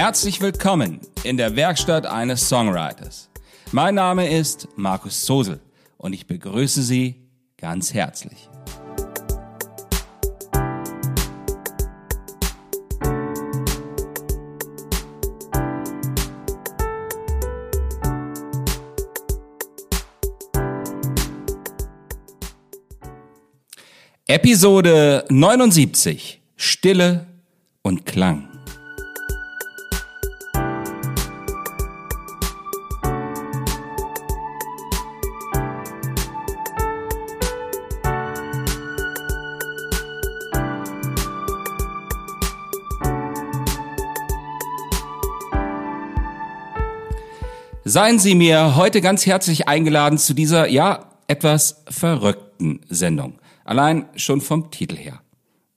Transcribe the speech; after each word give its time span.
Herzlich 0.00 0.40
willkommen 0.40 1.00
in 1.24 1.36
der 1.36 1.56
Werkstatt 1.56 2.06
eines 2.06 2.48
Songwriters. 2.48 3.28
Mein 3.72 3.96
Name 3.96 4.32
ist 4.32 4.68
Markus 4.76 5.26
Sosel 5.26 5.58
und 5.96 6.12
ich 6.12 6.28
begrüße 6.28 6.84
Sie 6.84 7.16
ganz 7.56 7.92
herzlich. 7.92 8.48
Episode 24.28 25.24
79 25.28 26.40
Stille 26.54 27.26
und 27.82 28.06
Klang. 28.06 28.47
Seien 47.88 48.18
Sie 48.18 48.34
mir 48.34 48.76
heute 48.76 49.00
ganz 49.00 49.24
herzlich 49.24 49.66
eingeladen 49.66 50.18
zu 50.18 50.34
dieser, 50.34 50.68
ja, 50.68 51.06
etwas 51.26 51.84
verrückten 51.88 52.82
Sendung. 52.90 53.38
Allein 53.64 54.04
schon 54.14 54.42
vom 54.42 54.70
Titel 54.70 54.94
her. 54.94 55.22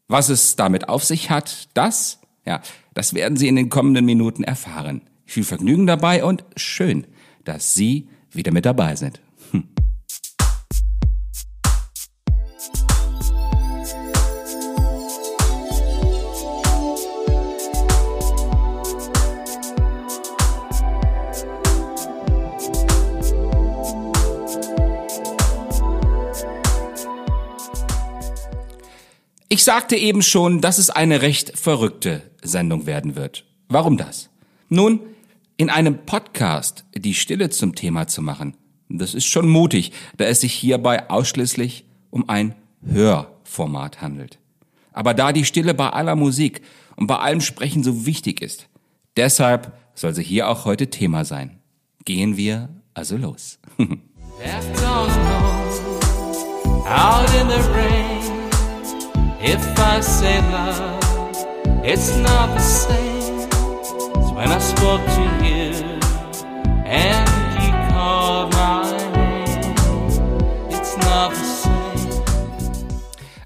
Was 0.10 0.28
es 0.28 0.58
damit 0.58 0.90
auf 0.90 1.06
sich 1.06 1.30
hat, 1.30 1.70
das, 1.74 2.20
ja, 2.46 2.60
das 2.94 3.14
werden 3.14 3.38
Sie 3.38 3.48
in 3.48 3.56
den 3.56 3.70
kommenden 3.70 4.04
Minuten 4.04 4.44
erfahren. 4.44 5.04
Viel 5.26 5.46
Vergnügen 5.46 5.88
dabei 5.88 6.26
und 6.26 6.44
schön, 6.58 7.08
dass 7.46 7.76
Sie 7.76 8.10
wieder 8.30 8.52
mit 8.52 8.66
dabei 8.66 8.98
sind. 8.98 9.22
Ich 29.54 29.66
sagte 29.66 29.98
eben 29.98 30.22
schon, 30.22 30.62
dass 30.62 30.78
es 30.78 30.90
eine 30.90 31.22
recht 31.22 31.60
verrückte 31.60 32.22
Sendung 32.42 32.86
werden 32.86 33.18
wird. 33.18 33.44
Warum 33.68 33.98
das? 33.98 34.30
Nun, 34.70 35.02
in 35.58 35.70
einem 35.70 36.06
Podcast 36.06 36.86
die 36.96 37.14
Stille 37.14 37.50
zum 37.50 37.76
Thema 37.76 38.08
zu 38.08 38.22
machen, 38.22 38.56
das 38.88 39.14
ist 39.14 39.26
schon 39.26 39.50
mutig, 39.50 39.92
da 40.16 40.24
es 40.24 40.40
sich 40.40 40.54
hierbei 40.54 41.10
ausschließlich 41.10 41.84
um 42.12 42.30
ein 42.30 42.56
Hörformat 42.82 44.02
handelt. 44.02 44.40
Aber 44.94 45.14
da 45.14 45.34
die 45.34 45.44
Stille 45.44 45.74
bei 45.74 45.90
aller 45.90 46.16
Musik 46.16 46.62
und 46.96 47.08
bei 47.08 47.18
allem 47.18 47.42
Sprechen 47.42 47.84
so 47.84 48.06
wichtig 48.06 48.42
ist, 48.42 48.70
deshalb 49.18 49.78
soll 49.96 50.16
sie 50.16 50.24
hier 50.24 50.48
auch 50.48 50.64
heute 50.64 50.90
Thema 50.90 51.26
sein. 51.26 51.60
Gehen 52.06 52.38
wir 52.38 52.70
also 52.94 53.18
los. 53.18 53.60
If 59.44 59.58
I 59.80 60.02
say 60.02 60.40
love, 60.52 61.02
it's 61.84 62.16
not 62.18 62.54
the 62.54 62.60
same 62.60 63.50
as 64.20 64.32
when 64.34 64.52
I 64.52 64.60
spoke 64.60 65.04
to 65.04 65.22
you 65.44 65.72
and 66.86 67.28
you 67.58 67.72
called 67.90 68.54
my 68.54 68.84
name. 69.16 70.70
It's 70.70 70.96
not 70.98 71.32
the 71.32 71.44
same. 71.44 72.24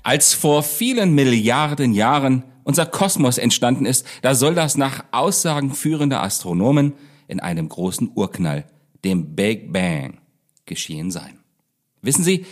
Als 0.03 0.33
vor 0.33 0.63
vielen 0.63 1.15
Milliarden 1.15 1.93
Jahren 1.93 2.43
unser 2.65 2.85
Kosmos 2.85 3.37
entstanden 3.37 3.85
ist, 3.85 4.05
da 4.21 4.35
soll 4.35 4.53
das 4.53 4.75
nach 4.75 5.05
Aussagen 5.11 5.73
führender 5.73 6.21
Astronomen 6.21 6.95
in 7.29 7.39
einem 7.39 7.69
großen 7.69 8.11
Urknall, 8.15 8.65
dem 9.05 9.33
Big 9.33 9.71
Bang, 9.71 10.19
geschehen 10.65 11.09
sein. 11.09 11.39
Wissen 12.01 12.25
Sie, 12.25 12.45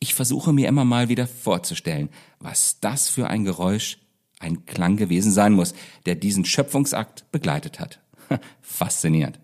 ich 0.00 0.14
versuche 0.14 0.52
mir 0.52 0.66
immer 0.66 0.84
mal 0.84 1.08
wieder 1.08 1.26
vorzustellen, 1.26 2.08
was 2.40 2.80
das 2.80 3.08
für 3.08 3.28
ein 3.28 3.44
Geräusch, 3.44 3.98
ein 4.38 4.64
Klang 4.64 4.96
gewesen 4.96 5.30
sein 5.30 5.52
muss, 5.52 5.74
der 6.06 6.14
diesen 6.14 6.46
Schöpfungsakt 6.46 7.30
begleitet 7.30 7.78
hat. 7.78 8.00
Faszinierend. 8.62 9.38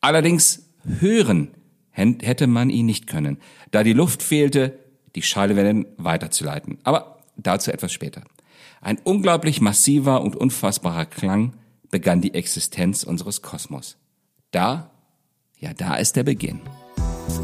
Allerdings 0.00 0.68
hören 0.98 1.52
hätte 1.92 2.46
man 2.46 2.68
ihn 2.68 2.86
nicht 2.86 3.06
können, 3.06 3.38
da 3.70 3.82
die 3.82 3.92
Luft 3.92 4.22
fehlte, 4.22 4.78
die 5.14 5.22
Schallwellen 5.22 5.86
weiterzuleiten. 5.96 6.78
Aber 6.82 7.22
dazu 7.36 7.72
etwas 7.72 7.92
später. 7.92 8.22
Ein 8.80 8.98
unglaublich 9.02 9.60
massiver 9.60 10.20
und 10.20 10.36
unfassbarer 10.36 11.06
Klang 11.06 11.54
begann 11.90 12.20
die 12.20 12.34
Existenz 12.34 13.04
unseres 13.04 13.40
Kosmos. 13.40 13.96
Da, 14.50 14.90
ja, 15.58 15.72
da 15.72 15.94
ist 15.94 16.16
der 16.16 16.24
Beginn. 16.24 16.60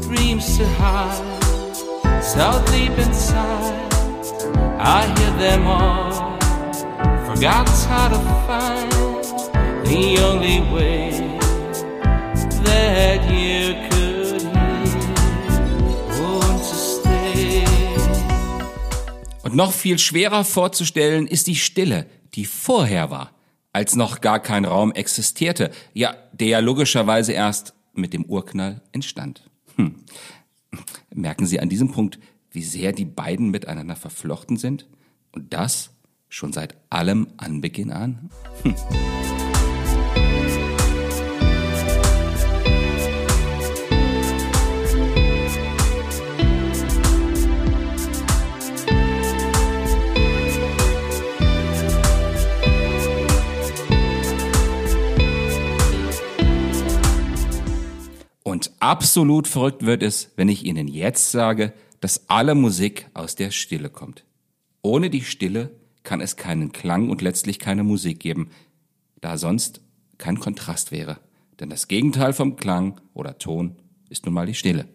Dreams 0.07 0.57
to. 0.57 1.42
So 2.23 2.63
deep 2.71 2.97
inside. 2.97 3.93
I 4.79 5.05
hear 5.17 5.31
them 5.37 5.67
all. 5.67 6.39
Forgot 7.27 7.69
how 7.89 8.07
to 8.07 8.19
find 8.47 8.91
the 9.85 10.19
only 10.23 10.61
way 10.73 11.11
that 12.63 13.19
you 13.29 13.75
could 13.89 14.41
hear. 14.41 15.03
Want 16.21 16.63
to 16.63 16.75
stay. 16.75 17.65
Und 19.43 19.55
noch 19.55 19.73
viel 19.73 19.99
schwerer 19.99 20.45
vorzustellen 20.45 21.27
ist 21.27 21.47
die 21.47 21.57
Stille, 21.57 22.07
die 22.35 22.45
vorher 22.45 23.11
war, 23.11 23.31
als 23.73 23.95
noch 23.95 24.21
gar 24.21 24.39
kein 24.39 24.63
Raum 24.63 24.93
existierte, 24.93 25.71
ja, 25.93 26.15
der 26.31 26.47
ja 26.47 26.59
logischerweise 26.59 27.33
erst 27.33 27.73
mit 27.93 28.13
dem 28.13 28.23
Urknall 28.25 28.81
entstand. 28.93 29.43
Hm. 29.75 30.03
Merken 31.13 31.45
Sie 31.45 31.59
an 31.59 31.69
diesem 31.69 31.91
Punkt, 31.91 32.19
wie 32.51 32.63
sehr 32.63 32.91
die 32.91 33.05
beiden 33.05 33.49
miteinander 33.49 33.95
verflochten 33.95 34.57
sind? 34.57 34.87
Und 35.31 35.53
das 35.53 35.91
schon 36.29 36.53
seit 36.53 36.75
allem 36.89 37.27
Anbeginn 37.37 37.91
an? 37.91 38.29
Hm. 38.63 38.75
Absolut 58.83 59.47
verrückt 59.47 59.85
wird 59.85 60.03
es, 60.03 60.31
wenn 60.35 60.49
ich 60.49 60.65
Ihnen 60.65 60.89
jetzt 60.89 61.31
sage, 61.31 61.71
dass 62.01 62.29
alle 62.29 62.53
Musik 62.53 63.07
aus 63.13 63.35
der 63.35 63.49
Stille 63.51 63.89
kommt. 63.89 64.25
Ohne 64.81 65.09
die 65.09 65.23
Stille 65.23 65.71
kann 66.03 66.19
es 66.19 66.35
keinen 66.35 66.73
Klang 66.73 67.09
und 67.09 67.21
letztlich 67.21 67.59
keine 67.59 67.83
Musik 67.83 68.19
geben, 68.19 68.49
da 69.21 69.37
sonst 69.37 69.79
kein 70.17 70.37
Kontrast 70.37 70.91
wäre. 70.91 71.19
Denn 71.61 71.69
das 71.69 71.87
Gegenteil 71.87 72.33
vom 72.33 72.57
Klang 72.57 72.99
oder 73.13 73.37
Ton 73.37 73.77
ist 74.09 74.25
nun 74.25 74.33
mal 74.33 74.47
die 74.47 74.53
Stille. 74.53 74.89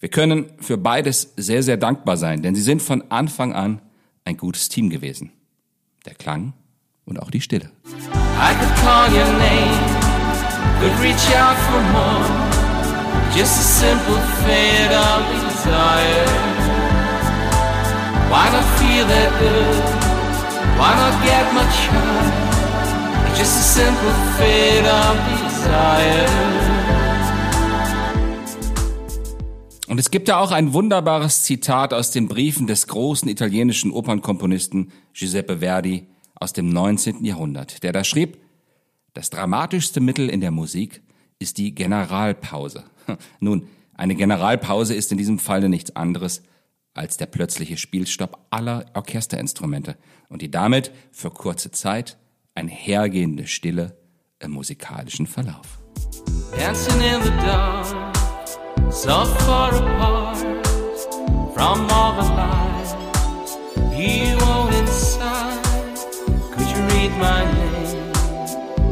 Wir 0.00 0.08
können 0.08 0.46
für 0.58 0.76
beides 0.76 1.32
sehr, 1.36 1.62
sehr 1.62 1.76
dankbar 1.76 2.16
sein, 2.16 2.42
denn 2.42 2.56
sie 2.56 2.62
sind 2.62 2.82
von 2.82 3.08
Anfang 3.08 3.52
an 3.52 3.80
ein 4.24 4.36
gutes 4.36 4.68
Team 4.68 4.90
gewesen. 4.90 5.30
Der 6.06 6.14
Klang 6.14 6.54
und 7.04 7.20
auch 7.22 7.30
die 7.30 7.40
Stille. 7.40 7.70
I 7.84 8.52
could 8.58 8.74
call 8.82 9.08
your 9.12 9.32
name, 9.38 9.78
could 10.80 11.00
reach 11.00 11.36
out 11.36 11.56
for 11.56 11.80
more. 11.92 12.45
Just 13.36 13.58
a 13.58 13.64
simple 13.64 14.16
fade 14.44 14.92
of 14.96 15.20
desire. 15.44 16.24
Why 18.30 18.48
not 18.50 18.64
feel 18.78 19.04
that 19.06 19.30
good? 19.38 19.84
Why 20.78 20.92
not 20.96 21.14
get 21.22 21.44
higher? 21.52 23.28
It's 23.28 23.38
just 23.38 23.56
a 23.58 23.66
simple 23.76 24.14
fade 24.38 24.86
of 24.88 25.16
desire. 25.44 26.26
Und 29.86 30.00
es 30.00 30.10
gibt 30.10 30.28
ja 30.28 30.40
auch 30.40 30.50
ein 30.50 30.72
wunderbares 30.72 31.42
Zitat 31.42 31.92
aus 31.92 32.10
den 32.10 32.28
Briefen 32.28 32.66
des 32.66 32.86
großen 32.86 33.28
italienischen 33.28 33.92
Opernkomponisten 33.92 34.92
Giuseppe 35.12 35.58
Verdi 35.58 36.08
aus 36.34 36.54
dem 36.54 36.70
19. 36.70 37.22
Jahrhundert, 37.22 37.82
der 37.82 37.92
da 37.92 38.02
schrieb, 38.02 38.38
das 39.12 39.28
dramatischste 39.28 40.00
Mittel 40.00 40.30
in 40.30 40.40
der 40.40 40.52
Musik 40.52 41.02
ist 41.38 41.58
die 41.58 41.74
Generalpause. 41.74 42.84
Nun, 43.40 43.68
eine 43.94 44.14
Generalpause 44.14 44.94
ist 44.94 45.12
in 45.12 45.18
diesem 45.18 45.38
Falle 45.38 45.68
nichts 45.68 45.94
anderes 45.96 46.42
als 46.94 47.16
der 47.16 47.26
plötzliche 47.26 47.76
Spielstopp 47.76 48.38
aller 48.50 48.86
Orchesterinstrumente 48.94 49.96
und 50.28 50.42
die 50.42 50.50
damit 50.50 50.90
für 51.12 51.30
kurze 51.30 51.70
Zeit 51.70 52.16
einhergehende 52.54 53.46
Stille 53.46 53.96
im 54.38 54.52
musikalischen 54.52 55.26
Verlauf. 55.26 55.78
Dancing 56.58 57.00
in 57.00 57.22
the 57.22 57.30
dark, 57.44 57.86
so 58.90 59.24
far 59.24 59.74
apart 59.74 60.38
from 61.54 61.86
all 61.90 62.14
the 62.20 62.28
lights 62.34 62.94
you 63.94 64.36
own 64.46 64.72
inside. 64.72 65.62
Could 66.52 66.68
you 66.68 66.82
read 66.94 67.10
my 67.18 67.44
name 67.44 68.12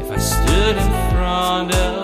if 0.00 0.10
I 0.10 0.18
stood 0.18 0.76
in 0.76 0.90
front 1.10 1.74
of 1.74 2.03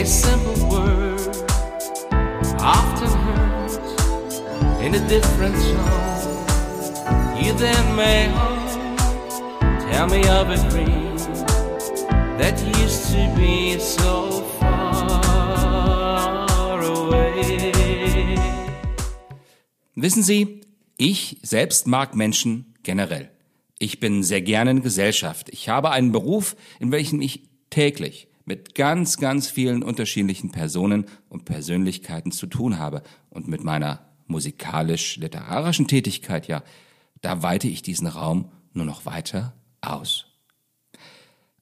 A 0.00 0.04
simple 0.06 0.56
word 0.66 1.20
often 2.58 3.10
hurts 3.26 3.76
in 4.80 4.94
a 4.94 5.00
different 5.08 5.54
tone. 5.54 6.46
You 7.36 7.52
then 7.52 7.96
may 7.96 8.28
hold, 8.32 8.98
tell 9.92 10.06
me 10.08 10.26
of 10.26 10.48
a 10.48 10.56
dream 10.70 11.18
that 12.38 12.58
used 12.80 13.12
to 13.12 13.28
be 13.36 13.78
so 13.78 14.42
far 14.58 15.60
away. 16.80 17.72
Wissen 19.96 20.22
Sie, 20.22 20.62
ich 20.96 21.36
selbst 21.42 21.86
mag 21.86 22.14
Menschen 22.14 22.74
generell. 22.82 23.28
Ich 23.78 24.00
bin 24.00 24.22
sehr 24.22 24.40
gerne 24.40 24.70
in 24.70 24.80
Gesellschaft. 24.80 25.50
Ich 25.50 25.68
habe 25.68 25.90
einen 25.90 26.10
Beruf, 26.10 26.56
in 26.78 26.90
welchem 26.90 27.20
ich 27.20 27.50
täglich 27.68 28.29
mit 28.50 28.74
ganz, 28.74 29.18
ganz 29.18 29.48
vielen 29.48 29.84
unterschiedlichen 29.84 30.50
Personen 30.50 31.04
und 31.28 31.44
Persönlichkeiten 31.44 32.32
zu 32.32 32.48
tun 32.48 32.80
habe. 32.80 33.04
Und 33.28 33.46
mit 33.46 33.62
meiner 33.62 34.10
musikalisch-literarischen 34.26 35.86
Tätigkeit, 35.86 36.48
ja, 36.48 36.64
da 37.20 37.44
weite 37.44 37.68
ich 37.68 37.82
diesen 37.82 38.08
Raum 38.08 38.50
nur 38.72 38.84
noch 38.86 39.06
weiter 39.06 39.54
aus. 39.82 40.26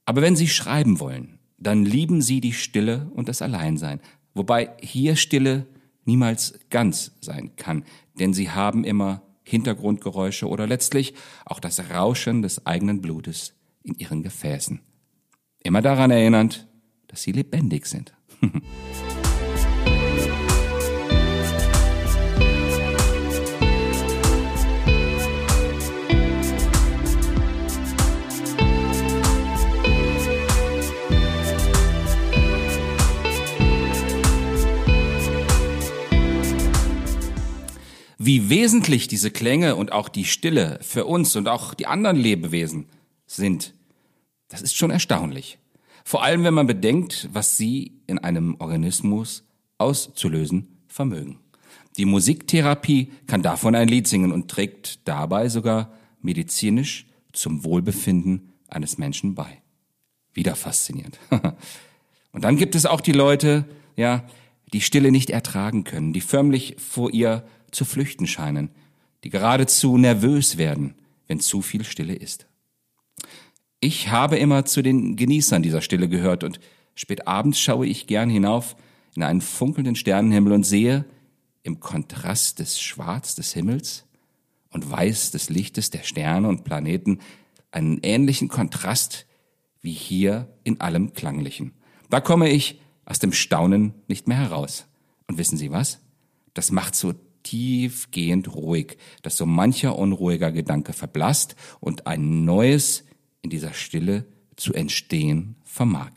Aber 0.07 0.23
wenn 0.23 0.35
Sie 0.35 0.49
schreiben 0.49 0.99
wollen, 0.99 1.39
dann 1.59 1.85
lieben 1.85 2.23
Sie 2.23 2.41
die 2.41 2.55
Stille 2.55 3.11
und 3.13 3.29
das 3.29 3.43
Alleinsein, 3.43 4.01
wobei 4.33 4.71
hier 4.81 5.17
Stille 5.17 5.67
niemals 6.07 6.59
ganz 6.71 7.13
sein 7.21 7.55
kann, 7.57 7.85
denn 8.19 8.33
Sie 8.33 8.51
haben 8.51 8.83
immer 8.85 9.21
Hintergrundgeräusche 9.43 10.49
oder 10.49 10.67
letztlich 10.67 11.13
auch 11.45 11.61
das 11.61 11.91
Rauschen 11.91 12.41
des 12.41 12.65
eigenen 12.65 13.03
Blutes 13.03 13.53
in 13.83 13.95
Ihren 13.97 14.23
Gefäßen. 14.23 14.81
Immer 15.63 15.83
daran 15.83 16.11
erinnernd, 16.11 16.68
dass 17.09 17.23
Sie 17.23 17.33
lebendig 17.33 17.87
sind. 17.87 18.15
Wie 38.21 38.51
wesentlich 38.51 39.09
diese 39.09 39.31
Klänge 39.31 39.75
und 39.75 39.93
auch 39.93 40.11
die 40.11 40.27
Stille 40.27 40.79
für 40.83 41.07
uns 41.07 41.35
und 41.35 41.49
auch 41.49 41.73
die 41.73 41.87
anderen 41.87 42.17
Lebewesen 42.19 42.87
sind, 43.27 43.73
das 44.49 44.61
ist 44.61 44.77
schon 44.77 44.91
erstaunlich. 44.91 45.59
Vor 46.09 46.23
allem, 46.23 46.43
wenn 46.43 46.55
man 46.55 46.67
bedenkt, 46.67 47.29
was 47.35 47.59
sie 47.59 48.01
in 48.07 48.19
einem 48.19 48.57
Organismus 48.61 49.45
auszulösen 49.77 50.79
vermögen. 50.87 51.39
Die 51.99 52.07
Musiktherapie 52.07 53.13
kann 53.27 53.43
davon 53.43 53.75
ein 53.75 53.89
Lied 53.89 54.09
singen 54.09 54.33
und 54.33 54.51
trägt 54.51 55.07
dabei 55.07 55.51
sogar 55.51 55.93
medizinisch 56.23 57.05
zum 57.35 57.63
Wohlbefinden 57.63 58.55
eines 58.69 58.97
Menschen 58.97 59.35
bei. 59.35 59.61
Wieder 60.33 60.57
faszinierend. 60.57 61.19
und 62.33 62.43
dann 62.43 62.57
gibt 62.57 62.75
es 62.75 62.87
auch 62.87 63.03
die 63.03 63.13
Leute, 63.13 63.67
ja, 63.95 64.25
die 64.73 64.81
Stille 64.81 65.13
nicht 65.13 65.29
ertragen 65.29 65.85
können, 65.85 66.15
die 66.15 66.23
förmlich 66.23 66.77
vor 66.79 67.13
ihr 67.13 67.45
zu 67.71 67.85
flüchten 67.85 68.27
scheinen, 68.27 68.71
die 69.25 69.29
geradezu 69.29 69.99
nervös 69.99 70.57
werden, 70.57 70.95
wenn 71.27 71.39
zu 71.39 71.61
viel 71.61 71.85
Stille 71.85 72.15
ist. 72.15 72.47
Ich 73.81 74.11
habe 74.11 74.37
immer 74.39 74.65
zu 74.65 74.83
den 74.83 75.15
Genießern 75.17 75.63
dieser 75.63 75.83
Stille 75.83 76.09
gehört 76.09 76.43
und 76.43 76.59
spät 76.95 77.29
abends 77.29 77.61
schaue 77.61 77.87
ich 77.87 78.07
gern 78.09 78.29
hinauf 78.29 78.77
in 79.15 79.23
einen 79.23 79.41
funkelnden 79.41 79.95
Sternenhimmel 79.95 80.53
und 80.53 80.65
sehe 80.65 81.05
im 81.63 81.79
Kontrast 81.79 82.59
des 82.59 82.81
Schwarz 82.81 83.35
des 83.37 83.53
Himmels 83.53 84.05
und 84.71 84.91
Weiß 84.91 85.31
des 85.31 85.49
Lichtes 85.49 85.91
der 85.91 86.03
Sterne 86.03 86.49
und 86.49 86.65
Planeten 86.65 87.21
einen 87.71 87.99
ähnlichen 88.03 88.49
Kontrast 88.49 89.27
wie 89.81 89.93
hier 89.93 90.49
in 90.65 90.81
allem 90.81 91.13
Klanglichen. 91.13 91.73
Da 92.11 92.21
komme 92.21 92.51
ich 92.51 92.81
aus 93.05 93.19
dem 93.19 93.33
Staunen 93.33 93.95
nicht 94.09 94.27
mehr 94.27 94.39
heraus. 94.39 94.87
Und 95.29 95.39
wissen 95.39 95.57
Sie 95.57 95.71
was? 95.71 96.01
Das 96.55 96.73
macht 96.73 96.95
so 96.95 97.15
tiefgehend 97.45 98.55
ruhig, 98.55 98.99
dass 99.23 99.37
so 99.37 99.47
mancher 99.47 99.97
unruhiger 99.97 100.51
Gedanke 100.51 100.93
verblasst 100.93 101.55
und 101.81 102.07
ein 102.07 102.45
neues 102.45 103.05
in 103.43 103.51
dieser 103.51 103.73
Stille 103.73 104.25
zu 104.57 104.73
entstehen 104.75 105.57
vermag. 105.65 106.13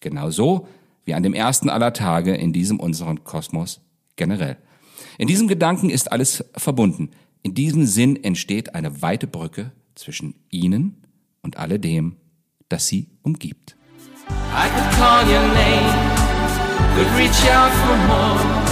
Genauso 0.00 0.66
wie 1.04 1.14
an 1.14 1.22
dem 1.22 1.34
ersten 1.34 1.70
aller 1.70 1.92
Tage 1.92 2.34
in 2.34 2.52
diesem 2.52 2.80
unseren 2.80 3.24
Kosmos 3.24 3.80
generell. 4.16 4.56
In 5.18 5.28
diesem 5.28 5.48
Gedanken 5.48 5.90
ist 5.90 6.10
alles 6.10 6.44
verbunden. 6.56 7.10
In 7.42 7.54
diesem 7.54 7.86
Sinn 7.86 8.22
entsteht 8.22 8.74
eine 8.74 9.02
weite 9.02 9.26
Brücke 9.26 9.72
zwischen 9.94 10.34
Ihnen 10.50 10.96
und 11.42 11.58
alledem, 11.58 12.16
das 12.68 12.86
Sie 12.86 13.08
umgibt. 13.22 13.76
I 14.28 14.68
could 14.68 14.90
call 14.98 15.24
your 15.28 15.46
name, 15.54 15.92
could 16.96 17.10
reach 17.16 17.50
out 17.50 17.70
for 17.70 17.96
more. 18.08 18.66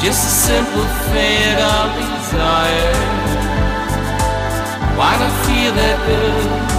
Just 0.00 0.22
a 0.22 0.30
simple 0.30 0.86
fade 1.10 1.58
of 1.58 1.90
desire. 1.98 2.94
Why 4.96 5.16
not 5.18 5.32
feel 5.44 5.72
that 5.74 5.98
good? 6.06 6.77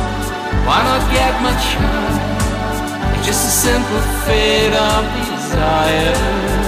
Why 0.70 0.84
not 0.84 1.02
get 1.12 1.42
much 1.42 1.66
higher? 1.82 3.18
It's 3.18 3.26
just 3.26 3.44
a 3.44 3.50
simple 3.50 4.02
fate 4.24 4.76
of 4.76 5.02
desire. 5.18 6.59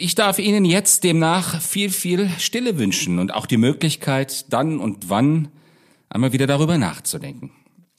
Und 0.00 0.06
ich 0.06 0.14
darf 0.14 0.38
Ihnen 0.38 0.64
jetzt 0.64 1.04
demnach 1.04 1.60
viel, 1.60 1.90
viel 1.90 2.30
Stille 2.38 2.78
wünschen 2.78 3.18
und 3.18 3.34
auch 3.34 3.44
die 3.44 3.58
Möglichkeit, 3.58 4.50
dann 4.50 4.80
und 4.80 5.10
wann 5.10 5.48
einmal 6.08 6.32
wieder 6.32 6.46
darüber 6.46 6.78
nachzudenken. 6.78 7.50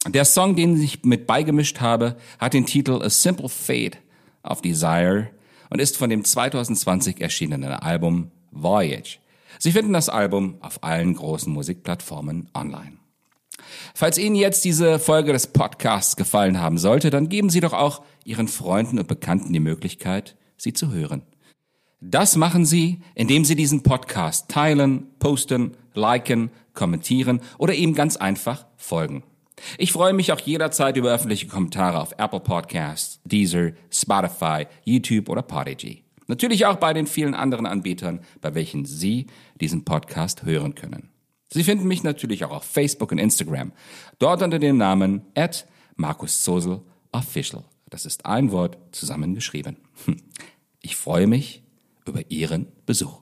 Der 0.08 0.25
Song, 0.25 0.55
den 0.55 0.81
ich 0.81 1.03
mit 1.03 1.27
beigemischt 1.27 1.79
habe, 1.79 2.17
hat 2.39 2.55
den 2.55 2.65
Titel 2.65 3.03
A 3.03 3.10
Simple 3.12 3.50
Fate 3.50 4.00
of 4.41 4.63
Desire 4.63 5.27
und 5.70 5.79
ist 5.79 5.96
von 5.96 6.10
dem 6.10 6.25
2020 6.25 7.22
erschienenen 7.22 7.72
Album 7.72 8.31
Voyage. 8.50 9.20
Sie 9.60 9.72
finden 9.72 9.93
das 9.93 10.10
Album 10.10 10.55
auf 10.62 10.84
allen 10.84 11.13
großen 11.13 11.53
Musikplattformen 11.53 12.50
online. 12.55 12.93
Falls 13.93 14.17
Ihnen 14.17 14.36
jetzt 14.36 14.65
diese 14.65 14.98
Folge 14.98 15.34
des 15.34 15.46
Podcasts 15.46 16.15
gefallen 16.15 16.60
haben 16.60 16.79
sollte, 16.79 17.12
dann 17.12 17.29
geben 17.29 17.51
Sie 17.51 17.60
doch 17.60 17.74
auch 17.74 18.01
Ihren 18.25 18.48
Freunden 18.48 18.98
und 18.98 19.08
Bekannten 19.08 19.53
die 19.53 19.60
Möglichkeit, 19.60 20.36
sie 20.58 20.74
zu 20.74 20.91
hören. 20.91 21.22
Das 22.03 22.36
machen 22.36 22.65
Sie, 22.65 23.00
indem 23.13 23.46
Sie 23.46 23.55
diesen 23.55 23.84
Podcast 23.84 24.50
teilen, 24.50 25.05
posten, 25.20 25.77
liken, 25.93 26.50
kommentieren 26.74 27.41
oder 27.60 27.75
ihm 27.75 27.93
ganz 27.93 28.17
einfach 28.17 28.65
folgen. 28.75 29.22
Ich 29.77 29.91
freue 29.91 30.13
mich 30.13 30.31
auch 30.31 30.39
jederzeit 30.39 30.98
über 30.98 31.13
öffentliche 31.13 31.46
Kommentare 31.46 32.01
auf 32.01 32.13
Apple 32.17 32.39
Podcasts, 32.39 33.20
Deezer, 33.24 33.74
Spotify, 33.91 34.65
YouTube 34.84 35.29
oder 35.29 35.43
Podigy. 35.43 36.03
Natürlich 36.25 36.65
auch 36.65 36.77
bei 36.77 36.93
den 36.93 37.05
vielen 37.05 37.36
anderen 37.36 37.67
Anbietern, 37.67 38.22
bei 38.41 38.55
welchen 38.55 38.86
Sie 38.86 39.27
diesen 39.60 39.86
Podcast 39.86 40.41
hören 40.41 40.74
können. 40.74 41.12
Sie 41.53 41.63
finden 41.63 41.88
mich 41.88 42.01
natürlich 42.01 42.43
auch 42.43 42.51
auf 42.51 42.63
Facebook 42.63 43.12
und 43.12 43.20
Instagram. 43.20 43.74
Dort 44.17 44.41
unter 44.41 44.58
dem 44.58 44.77
Namen 44.77 45.22
at 45.36 45.67
Markus 45.98 46.41
Zosel 46.41 46.81
Official. 47.12 47.63
Das 47.91 48.08
ist 48.08 48.25
ein 48.25 48.51
Wort 48.51 48.79
zusammengeschrieben. 48.91 49.77
Hm. 50.05 50.17
Ich 50.81 50.96
freue 50.96 51.27
mich 51.27 51.62
über 52.12 52.30
Ihren 52.30 52.68
Besuch. 52.86 53.22